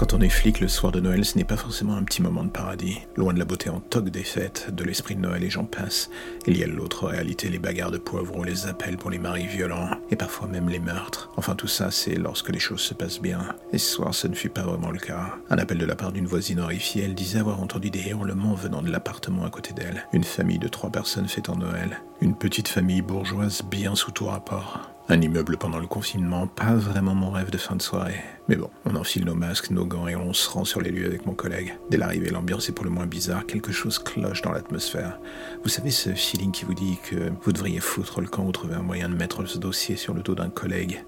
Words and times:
Quand 0.00 0.14
on 0.14 0.20
est 0.22 0.30
flic 0.30 0.60
le 0.60 0.68
soir 0.68 0.92
de 0.92 1.00
Noël, 1.00 1.26
ce 1.26 1.36
n'est 1.36 1.44
pas 1.44 1.58
forcément 1.58 1.94
un 1.94 2.04
petit 2.04 2.22
moment 2.22 2.42
de 2.42 2.48
paradis. 2.48 3.00
Loin 3.16 3.34
de 3.34 3.38
la 3.38 3.44
beauté 3.44 3.68
en 3.68 3.80
toque 3.80 4.08
des 4.08 4.24
fêtes, 4.24 4.74
de 4.74 4.82
l'esprit 4.82 5.14
de 5.14 5.20
Noël 5.20 5.44
et 5.44 5.50
j'en 5.50 5.66
passe, 5.66 6.08
il 6.46 6.56
y 6.56 6.64
a 6.64 6.66
l'autre 6.66 7.06
réalité, 7.06 7.50
les 7.50 7.58
bagarres 7.58 7.90
de 7.90 7.98
poivrons, 7.98 8.42
les 8.42 8.66
appels 8.66 8.96
pour 8.96 9.10
les 9.10 9.18
maris 9.18 9.46
violents, 9.46 9.90
et 10.10 10.16
parfois 10.16 10.48
même 10.48 10.70
les 10.70 10.78
meurtres. 10.78 11.30
Enfin 11.36 11.54
tout 11.54 11.66
ça, 11.66 11.90
c'est 11.90 12.14
lorsque 12.14 12.48
les 12.48 12.58
choses 12.58 12.80
se 12.80 12.94
passent 12.94 13.20
bien. 13.20 13.40
Et 13.74 13.78
ce 13.78 13.92
soir, 13.92 14.14
ce 14.14 14.26
ne 14.26 14.34
fut 14.34 14.48
pas 14.48 14.62
vraiment 14.62 14.90
le 14.90 14.98
cas. 14.98 15.34
Un 15.50 15.58
appel 15.58 15.76
de 15.76 15.84
la 15.84 15.96
part 15.96 16.12
d'une 16.12 16.26
voisine 16.26 16.60
horrifiée, 16.60 17.04
elle 17.04 17.14
disait 17.14 17.40
avoir 17.40 17.60
entendu 17.60 17.90
des 17.90 18.08
hurlements 18.08 18.54
venant 18.54 18.80
de 18.80 18.90
l'appartement 18.90 19.44
à 19.44 19.50
côté 19.50 19.74
d'elle. 19.74 20.06
Une 20.14 20.24
famille 20.24 20.58
de 20.58 20.68
trois 20.68 20.88
personnes 20.88 21.28
fêtant 21.28 21.56
Noël. 21.56 22.00
Une 22.22 22.34
petite 22.34 22.68
famille 22.68 23.02
bourgeoise 23.02 23.60
bien 23.70 23.94
sous 23.94 24.12
tout 24.12 24.24
rapport. 24.24 24.80
Un 25.12 25.20
immeuble 25.20 25.56
pendant 25.56 25.80
le 25.80 25.88
confinement, 25.88 26.46
pas 26.46 26.72
vraiment 26.72 27.16
mon 27.16 27.32
rêve 27.32 27.50
de 27.50 27.58
fin 27.58 27.74
de 27.74 27.82
soirée. 27.82 28.20
Mais 28.46 28.54
bon, 28.54 28.70
on 28.84 28.94
enfile 28.94 29.24
nos 29.24 29.34
masques, 29.34 29.72
nos 29.72 29.84
gants 29.84 30.06
et 30.06 30.14
on 30.14 30.32
se 30.32 30.48
rend 30.48 30.64
sur 30.64 30.80
les 30.80 30.92
lieux 30.92 31.06
avec 31.06 31.26
mon 31.26 31.34
collègue. 31.34 31.74
Dès 31.90 31.96
l'arrivée, 31.96 32.30
l'ambiance 32.30 32.68
est 32.68 32.72
pour 32.72 32.84
le 32.84 32.92
moins 32.92 33.06
bizarre, 33.06 33.44
quelque 33.44 33.72
chose 33.72 33.98
cloche 33.98 34.40
dans 34.42 34.52
l'atmosphère. 34.52 35.18
Vous 35.64 35.68
savez 35.68 35.90
ce 35.90 36.10
feeling 36.10 36.52
qui 36.52 36.64
vous 36.64 36.74
dit 36.74 36.96
que 37.02 37.32
vous 37.42 37.52
devriez 37.52 37.80
foutre 37.80 38.20
le 38.20 38.28
camp 38.28 38.46
ou 38.46 38.52
trouver 38.52 38.76
un 38.76 38.82
moyen 38.82 39.08
de 39.08 39.16
mettre 39.16 39.44
ce 39.46 39.58
dossier 39.58 39.96
sur 39.96 40.14
le 40.14 40.22
dos 40.22 40.36
d'un 40.36 40.48
collègue 40.48 41.04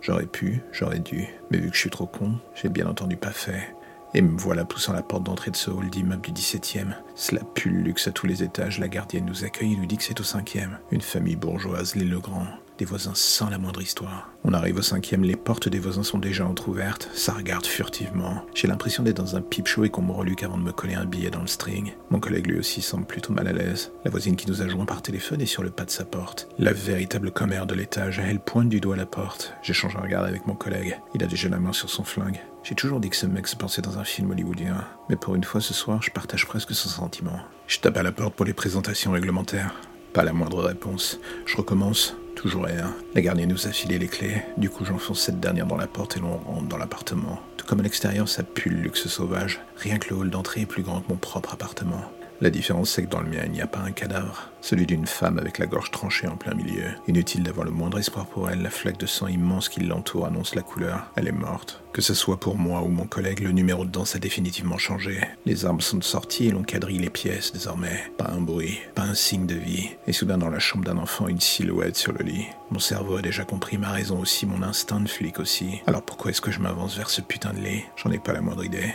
J'aurais 0.00 0.24
pu, 0.24 0.62
j'aurais 0.72 1.00
dû, 1.00 1.28
mais 1.50 1.58
vu 1.58 1.68
que 1.68 1.76
je 1.76 1.80
suis 1.80 1.90
trop 1.90 2.06
con, 2.06 2.32
j'ai 2.54 2.70
bien 2.70 2.86
entendu 2.86 3.18
pas 3.18 3.32
fait. 3.32 3.74
Et 4.14 4.22
me 4.22 4.38
voilà 4.38 4.64
poussant 4.64 4.94
la 4.94 5.02
porte 5.02 5.24
d'entrée 5.24 5.50
de 5.50 5.56
ce 5.56 5.70
hall 5.70 5.90
d'immeuble 5.90 6.22
du 6.22 6.32
17e. 6.32 6.94
Cela 7.14 7.42
pue 7.54 7.68
le 7.68 7.80
luxe 7.82 8.08
à 8.08 8.12
tous 8.12 8.26
les 8.26 8.42
étages, 8.42 8.78
la 8.78 8.88
gardienne 8.88 9.26
nous 9.26 9.44
accueille 9.44 9.74
et 9.74 9.76
nous 9.76 9.86
dit 9.86 9.98
que 9.98 10.04
c'est 10.04 10.20
au 10.20 10.24
cinquième. 10.24 10.78
Une 10.90 11.02
famille 11.02 11.36
bourgeoise, 11.36 11.94
les 11.96 12.06
Legrand 12.06 12.46
des 12.82 12.86
voisins 12.86 13.14
sans 13.14 13.48
la 13.48 13.58
moindre 13.58 13.80
histoire. 13.80 14.28
On 14.42 14.52
arrive 14.52 14.78
au 14.78 14.82
cinquième, 14.82 15.22
les 15.22 15.36
portes 15.36 15.68
des 15.68 15.78
voisins 15.78 16.02
sont 16.02 16.18
déjà 16.18 16.44
entrouvertes, 16.44 17.08
ça 17.14 17.32
regarde 17.32 17.64
furtivement. 17.64 18.44
J'ai 18.54 18.66
l'impression 18.66 19.04
d'être 19.04 19.18
dans 19.18 19.36
un 19.36 19.40
pipe 19.40 19.68
show 19.68 19.84
et 19.84 19.88
qu'on 19.88 20.02
me 20.02 20.10
reluque 20.10 20.42
avant 20.42 20.58
de 20.58 20.64
me 20.64 20.72
coller 20.72 20.94
un 20.94 21.04
billet 21.04 21.30
dans 21.30 21.42
le 21.42 21.46
string. 21.46 21.92
Mon 22.10 22.18
collègue 22.18 22.48
lui 22.48 22.58
aussi 22.58 22.82
semble 22.82 23.06
plutôt 23.06 23.32
mal 23.32 23.46
à 23.46 23.52
l'aise. 23.52 23.92
La 24.04 24.10
voisine 24.10 24.34
qui 24.34 24.48
nous 24.48 24.62
a 24.62 24.66
joint 24.66 24.84
par 24.84 25.00
téléphone 25.00 25.40
est 25.40 25.46
sur 25.46 25.62
le 25.62 25.70
pas 25.70 25.84
de 25.84 25.92
sa 25.92 26.04
porte. 26.04 26.48
La 26.58 26.72
véritable 26.72 27.30
commère 27.30 27.66
de 27.66 27.76
l'étage, 27.76 28.18
elle 28.18 28.40
pointe 28.40 28.68
du 28.68 28.80
doigt 28.80 28.96
la 28.96 29.06
porte. 29.06 29.54
J'échange 29.62 29.94
un 29.94 30.00
regard 30.00 30.24
avec 30.24 30.48
mon 30.48 30.56
collègue. 30.56 30.98
Il 31.14 31.22
a 31.22 31.28
déjà 31.28 31.48
la 31.48 31.60
main 31.60 31.72
sur 31.72 31.88
son 31.88 32.02
flingue. 32.02 32.40
J'ai 32.64 32.74
toujours 32.74 32.98
dit 32.98 33.10
que 33.10 33.16
ce 33.16 33.26
mec 33.26 33.46
se 33.46 33.54
pensait 33.54 33.82
dans 33.82 34.00
un 34.00 34.04
film 34.04 34.32
hollywoodien, 34.32 34.84
mais 35.08 35.14
pour 35.14 35.36
une 35.36 35.44
fois 35.44 35.60
ce 35.60 35.72
soir, 35.72 36.02
je 36.02 36.10
partage 36.10 36.48
presque 36.48 36.74
son 36.74 36.88
sentiment. 36.88 37.38
Je 37.68 37.78
tape 37.78 37.96
à 37.96 38.02
la 38.02 38.10
porte 38.10 38.34
pour 38.34 38.44
les 38.44 38.54
présentations 38.54 39.12
réglementaires. 39.12 39.72
Pas 40.12 40.24
la 40.24 40.32
moindre 40.32 40.64
réponse. 40.64 41.20
Je 41.46 41.56
recommence. 41.56 42.16
Toujours 42.42 42.64
rien. 42.64 42.92
La 43.14 43.20
gardienne 43.20 43.50
nous 43.50 43.68
a 43.68 43.70
filé 43.70 44.00
les 44.00 44.08
clés. 44.08 44.42
Du 44.56 44.68
coup, 44.68 44.84
j'enfonce 44.84 45.20
cette 45.20 45.38
dernière 45.38 45.64
dans 45.64 45.76
la 45.76 45.86
porte 45.86 46.16
et 46.16 46.20
l'on 46.20 46.38
rentre 46.38 46.66
dans 46.66 46.76
l'appartement. 46.76 47.38
Tout 47.56 47.64
comme 47.64 47.78
à 47.78 47.84
l'extérieur, 47.84 48.28
ça 48.28 48.42
pue 48.42 48.68
le 48.68 48.78
luxe 48.78 49.06
sauvage. 49.06 49.60
Rien 49.76 49.98
que 49.98 50.10
le 50.10 50.16
hall 50.16 50.30
d'entrée 50.30 50.62
est 50.62 50.66
plus 50.66 50.82
grand 50.82 51.02
que 51.02 51.08
mon 51.08 51.14
propre 51.14 51.54
appartement. 51.54 52.02
La 52.42 52.50
différence, 52.50 52.90
c'est 52.90 53.04
que 53.04 53.08
dans 53.08 53.20
le 53.20 53.30
mien, 53.30 53.42
il 53.46 53.52
n'y 53.52 53.60
a 53.60 53.68
pas 53.68 53.78
un 53.78 53.92
cadavre. 53.92 54.50
Celui 54.60 54.84
d'une 54.84 55.06
femme 55.06 55.38
avec 55.38 55.58
la 55.58 55.66
gorge 55.66 55.92
tranchée 55.92 56.26
en 56.26 56.36
plein 56.36 56.54
milieu. 56.54 56.88
Inutile 57.06 57.44
d'avoir 57.44 57.64
le 57.64 57.70
moindre 57.70 58.00
espoir 58.00 58.26
pour 58.26 58.50
elle, 58.50 58.62
la 58.62 58.70
flaque 58.70 58.98
de 58.98 59.06
sang 59.06 59.28
immense 59.28 59.68
qui 59.68 59.78
l'entoure 59.78 60.26
annonce 60.26 60.56
la 60.56 60.62
couleur. 60.62 61.12
Elle 61.14 61.28
est 61.28 61.32
morte. 61.32 61.84
Que 61.92 62.02
ce 62.02 62.14
soit 62.14 62.40
pour 62.40 62.58
moi 62.58 62.82
ou 62.82 62.88
mon 62.88 63.06
collègue, 63.06 63.44
le 63.44 63.52
numéro 63.52 63.84
de 63.84 63.92
danse 63.92 64.16
a 64.16 64.18
définitivement 64.18 64.76
changé. 64.76 65.20
Les 65.46 65.66
armes 65.66 65.80
sont 65.80 66.00
sorties 66.00 66.48
et 66.48 66.50
l'on 66.50 66.64
quadrille 66.64 66.98
les 66.98 67.10
pièces 67.10 67.52
désormais. 67.52 68.10
Pas 68.18 68.32
un 68.32 68.40
bruit, 68.40 68.80
pas 68.96 69.02
un 69.02 69.14
signe 69.14 69.46
de 69.46 69.54
vie. 69.54 69.90
Et 70.08 70.12
soudain, 70.12 70.38
dans 70.38 70.50
la 70.50 70.58
chambre 70.58 70.84
d'un 70.84 70.98
enfant, 70.98 71.28
une 71.28 71.40
silhouette 71.40 71.96
sur 71.96 72.12
le 72.12 72.24
lit. 72.24 72.46
Mon 72.72 72.80
cerveau 72.80 73.18
a 73.18 73.22
déjà 73.22 73.44
compris 73.44 73.78
ma 73.78 73.92
raison 73.92 74.18
aussi, 74.18 74.46
mon 74.46 74.64
instinct 74.64 74.98
de 74.98 75.08
flic 75.08 75.38
aussi. 75.38 75.80
Alors 75.86 76.02
pourquoi 76.02 76.32
est-ce 76.32 76.40
que 76.40 76.50
je 76.50 76.58
m'avance 76.58 76.96
vers 76.96 77.10
ce 77.10 77.20
putain 77.20 77.52
de 77.52 77.60
lit? 77.60 77.84
J'en 77.94 78.10
ai 78.10 78.18
pas 78.18 78.32
la 78.32 78.40
moindre 78.40 78.64
idée. 78.64 78.92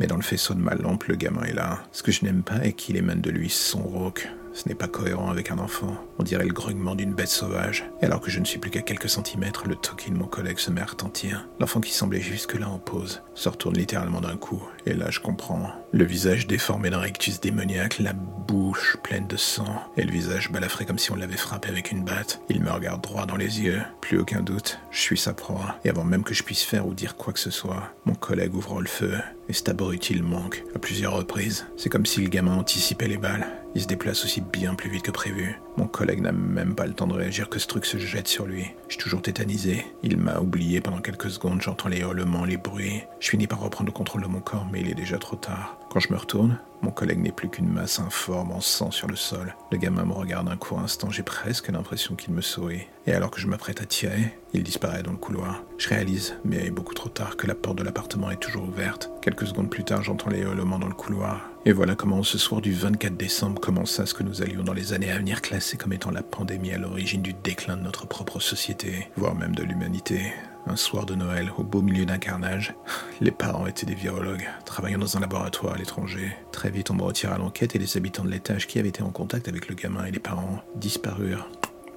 Mais 0.00 0.06
dans 0.06 0.16
le 0.16 0.22
faisceau 0.22 0.54
de 0.54 0.60
ma 0.60 0.74
lampe, 0.74 1.04
le 1.04 1.14
gamin 1.14 1.42
est 1.42 1.52
là. 1.52 1.82
Ce 1.92 2.02
que 2.02 2.10
je 2.10 2.24
n'aime 2.24 2.42
pas 2.42 2.64
est 2.64 2.72
qu'il 2.72 2.96
émane 2.96 3.20
de 3.20 3.30
lui 3.30 3.50
son 3.50 3.82
rauque. 3.82 4.30
Ce 4.54 4.66
n'est 4.66 4.74
pas 4.74 4.88
cohérent 4.88 5.30
avec 5.30 5.50
un 5.50 5.58
enfant. 5.58 5.94
On 6.18 6.22
dirait 6.22 6.46
le 6.46 6.54
grognement 6.54 6.94
d'une 6.94 7.12
bête 7.12 7.28
sauvage. 7.28 7.84
Et 8.00 8.06
alors 8.06 8.20
que 8.20 8.30
je 8.30 8.40
ne 8.40 8.46
suis 8.46 8.58
plus 8.58 8.70
qu'à 8.70 8.80
quelques 8.80 9.10
centimètres, 9.10 9.68
le 9.68 9.76
toki 9.76 10.10
de 10.10 10.16
mon 10.16 10.26
collègue 10.26 10.58
se 10.58 10.70
met 10.70 10.80
à 10.80 10.86
retentir. 10.86 11.48
L'enfant 11.60 11.80
qui 11.80 11.92
semblait 11.92 12.20
jusque-là 12.20 12.68
en 12.68 12.78
pause 12.78 13.22
se 13.34 13.48
retourne 13.48 13.76
littéralement 13.76 14.22
d'un 14.22 14.36
coup. 14.36 14.62
Et 14.86 14.94
là, 14.94 15.10
je 15.10 15.20
comprends. 15.20 15.70
Le 15.92 16.04
visage 16.04 16.46
déformé 16.46 16.90
d'un 16.90 16.98
rectus 16.98 17.38
démoniaque, 17.38 17.98
la 17.98 18.12
bouche 18.12 18.96
pleine 19.02 19.26
de 19.26 19.36
sang, 19.36 19.82
et 19.96 20.02
le 20.02 20.10
visage 20.10 20.50
balafré 20.50 20.84
comme 20.84 20.98
si 20.98 21.12
on 21.12 21.16
l'avait 21.16 21.36
frappé 21.36 21.68
avec 21.68 21.92
une 21.92 22.04
batte. 22.04 22.40
Il 22.48 22.62
me 22.62 22.72
regarde 22.72 23.02
droit 23.02 23.26
dans 23.26 23.36
les 23.36 23.60
yeux. 23.60 23.82
Plus 24.00 24.18
aucun 24.18 24.40
doute, 24.40 24.80
je 24.90 25.00
suis 25.00 25.18
sa 25.18 25.34
proie. 25.34 25.76
Et 25.84 25.90
avant 25.90 26.04
même 26.04 26.24
que 26.24 26.34
je 26.34 26.42
puisse 26.42 26.62
faire 26.62 26.86
ou 26.86 26.94
dire 26.94 27.16
quoi 27.16 27.32
que 27.32 27.38
ce 27.38 27.50
soit, 27.50 27.94
mon 28.04 28.14
collègue 28.14 28.54
ouvre 28.54 28.80
le 28.80 28.88
feu. 28.88 29.12
Et 29.50 29.52
cet 29.52 29.68
abruti 29.68 30.14
manque 30.22 30.62
à 30.76 30.78
plusieurs 30.78 31.12
reprises. 31.12 31.66
C'est 31.76 31.88
comme 31.88 32.06
si 32.06 32.20
le 32.20 32.28
gamin 32.28 32.54
anticipait 32.56 33.08
les 33.08 33.16
balles. 33.16 33.48
Il 33.74 33.82
se 33.82 33.88
déplace 33.88 34.24
aussi 34.24 34.40
bien 34.40 34.76
plus 34.76 34.88
vite 34.88 35.02
que 35.02 35.10
prévu. 35.10 35.60
Mon 35.76 35.88
collègue 35.88 36.20
n'a 36.20 36.30
même 36.30 36.76
pas 36.76 36.86
le 36.86 36.92
temps 36.92 37.08
de 37.08 37.14
réagir 37.14 37.48
que 37.48 37.58
ce 37.58 37.66
truc 37.66 37.84
se 37.84 37.98
jette 37.98 38.28
sur 38.28 38.46
lui. 38.46 38.66
Je 38.86 38.94
suis 38.94 39.02
toujours 39.02 39.22
tétanisé. 39.22 39.84
Il 40.04 40.18
m'a 40.18 40.38
oublié 40.38 40.80
pendant 40.80 41.00
quelques 41.00 41.30
secondes, 41.30 41.62
j'entends 41.62 41.88
les 41.88 41.98
hurlements, 41.98 42.44
les 42.44 42.58
bruits. 42.58 43.02
Je 43.18 43.30
finis 43.30 43.48
par 43.48 43.58
reprendre 43.58 43.88
le 43.88 43.92
contrôle 43.92 44.22
de 44.22 44.28
mon 44.28 44.40
corps, 44.40 44.68
mais 44.70 44.82
il 44.82 44.88
est 44.88 44.94
déjà 44.94 45.18
trop 45.18 45.34
tard. 45.34 45.79
Quand 45.90 45.98
je 45.98 46.12
me 46.12 46.18
retourne, 46.18 46.56
mon 46.82 46.92
collègue 46.92 47.18
n'est 47.18 47.32
plus 47.32 47.48
qu'une 47.48 47.68
masse 47.68 47.98
informe 47.98 48.52
en 48.52 48.60
sang 48.60 48.92
sur 48.92 49.08
le 49.08 49.16
sol. 49.16 49.56
Le 49.72 49.76
gamin 49.76 50.04
me 50.04 50.12
regarde 50.12 50.48
un 50.48 50.56
court 50.56 50.78
instant, 50.78 51.10
j'ai 51.10 51.24
presque 51.24 51.66
l'impression 51.66 52.14
qu'il 52.14 52.32
me 52.32 52.40
sourit. 52.40 52.86
Et 53.08 53.12
alors 53.12 53.32
que 53.32 53.40
je 53.40 53.48
m'apprête 53.48 53.82
à 53.82 53.86
tirer, 53.86 54.38
il 54.54 54.62
disparaît 54.62 55.02
dans 55.02 55.10
le 55.10 55.18
couloir. 55.18 55.64
Je 55.78 55.88
réalise, 55.88 56.36
mais 56.44 56.70
beaucoup 56.70 56.94
trop 56.94 57.08
tard, 57.08 57.36
que 57.36 57.48
la 57.48 57.56
porte 57.56 57.76
de 57.76 57.82
l'appartement 57.82 58.30
est 58.30 58.36
toujours 58.36 58.68
ouverte. 58.68 59.10
Quelques 59.20 59.48
secondes 59.48 59.68
plus 59.68 59.82
tard, 59.82 60.04
j'entends 60.04 60.30
les 60.30 60.42
hurlements 60.42 60.78
dans 60.78 60.86
le 60.86 60.94
couloir. 60.94 61.50
Et 61.66 61.72
voilà 61.72 61.96
comment 61.96 62.22
ce 62.22 62.38
soir 62.38 62.60
du 62.60 62.72
24 62.72 63.16
décembre 63.16 63.60
commença 63.60 64.06
ce 64.06 64.14
que 64.14 64.22
nous 64.22 64.42
allions 64.42 64.62
dans 64.62 64.72
les 64.72 64.92
années 64.92 65.10
à 65.10 65.18
venir 65.18 65.42
classer 65.42 65.76
comme 65.76 65.92
étant 65.92 66.12
la 66.12 66.22
pandémie 66.22 66.70
à 66.70 66.78
l'origine 66.78 67.22
du 67.22 67.34
déclin 67.34 67.76
de 67.76 67.82
notre 67.82 68.06
propre 68.06 68.38
société, 68.38 69.08
voire 69.16 69.34
même 69.34 69.56
de 69.56 69.64
l'humanité. 69.64 70.32
Un 70.66 70.76
soir 70.76 71.06
de 71.06 71.14
Noël, 71.14 71.50
au 71.56 71.62
beau 71.62 71.82
milieu 71.82 72.04
d'un 72.04 72.18
carnage, 72.18 72.74
les 73.20 73.30
parents 73.30 73.66
étaient 73.66 73.86
des 73.86 73.94
virologues, 73.94 74.48
travaillant 74.64 74.98
dans 74.98 75.16
un 75.16 75.20
laboratoire 75.20 75.74
à 75.74 75.78
l'étranger. 75.78 76.36
Très 76.52 76.70
vite, 76.70 76.90
on 76.90 76.94
me 76.94 77.02
retira 77.02 77.38
l'enquête 77.38 77.74
et 77.74 77.78
les 77.78 77.96
habitants 77.96 78.24
de 78.24 78.30
l'étage 78.30 78.66
qui 78.66 78.78
avaient 78.78 78.88
été 78.88 79.02
en 79.02 79.10
contact 79.10 79.48
avec 79.48 79.68
le 79.68 79.74
gamin 79.74 80.04
et 80.04 80.10
les 80.10 80.20
parents 80.20 80.62
disparurent. 80.76 81.48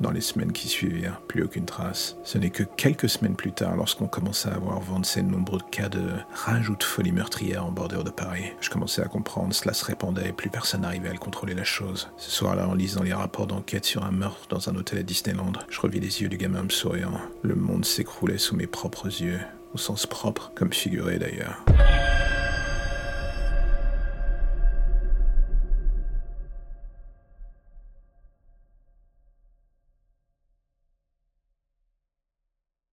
Dans 0.00 0.10
les 0.10 0.22
semaines 0.22 0.52
qui 0.52 0.68
suivirent, 0.68 1.20
plus 1.28 1.42
aucune 1.42 1.66
trace. 1.66 2.16
Ce 2.24 2.38
n'est 2.38 2.48
que 2.48 2.62
quelques 2.62 3.10
semaines 3.10 3.36
plus 3.36 3.52
tard, 3.52 3.76
lorsqu'on 3.76 4.06
commença 4.06 4.50
à 4.50 4.54
avoir 4.54 4.80
vent 4.80 4.98
de 4.98 5.04
ces 5.04 5.22
nombreux 5.22 5.60
cas 5.70 5.90
de 5.90 6.00
rage 6.32 6.70
ou 6.70 6.76
de 6.76 6.82
folie 6.82 7.12
meurtrière 7.12 7.66
en 7.66 7.70
bordure 7.70 8.02
de 8.02 8.10
Paris, 8.10 8.52
je 8.62 8.70
commençais 8.70 9.02
à 9.02 9.08
comprendre, 9.08 9.52
cela 9.52 9.74
se 9.74 9.84
répandait 9.84 10.30
et 10.30 10.32
plus 10.32 10.48
personne 10.48 10.80
n'arrivait 10.80 11.10
à 11.10 11.12
le 11.12 11.18
contrôler 11.18 11.52
la 11.52 11.64
chose. 11.64 12.08
Ce 12.16 12.30
soir-là, 12.30 12.66
en 12.66 12.72
lisant 12.72 13.02
les 13.02 13.12
rapports 13.12 13.46
d'enquête 13.46 13.84
sur 13.84 14.02
un 14.04 14.10
meurtre 14.10 14.46
dans 14.48 14.70
un 14.70 14.76
hôtel 14.76 15.00
à 15.00 15.02
Disneyland, 15.02 15.52
je 15.68 15.80
revis 15.80 16.00
les 16.00 16.22
yeux 16.22 16.30
du 16.30 16.38
gamin 16.38 16.62
me 16.62 16.70
souriant. 16.70 17.20
Le 17.42 17.54
monde 17.54 17.84
s'écroulait 17.84 18.38
sous 18.38 18.56
mes 18.56 18.66
propres 18.66 19.08
yeux, 19.08 19.40
au 19.74 19.78
sens 19.78 20.06
propre 20.06 20.50
comme 20.54 20.72
figuré 20.72 21.18
d'ailleurs. 21.18 21.62